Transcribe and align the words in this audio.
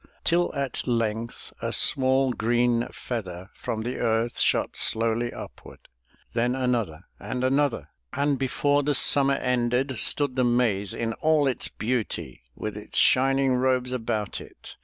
Till 0.23 0.51
at 0.55 0.87
length 0.87 1.53
a 1.61 1.71
small 1.71 2.33
green 2.33 2.87
feather 2.91 3.51
From 3.53 3.83
the 3.83 3.97
earth 3.99 4.39
shot 4.39 4.75
slowly 4.75 5.31
upward, 5.31 5.87
Then 6.33 6.55
another 6.55 7.03
and 7.19 7.43
another. 7.43 7.89
And 8.11 8.39
before 8.39 8.81
the 8.81 8.95
Summer 8.95 9.35
ended 9.35 9.99
Stood 9.99 10.33
the 10.33 10.43
maize 10.43 10.95
in 10.95 11.13
all 11.21 11.45
its 11.45 11.67
beauty, 11.67 12.41
With 12.55 12.75
its 12.75 12.97
shining 12.97 13.53
robes 13.53 13.91
about 13.93 14.41
it. 14.41 14.75